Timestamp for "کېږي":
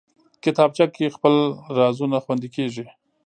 2.55-2.85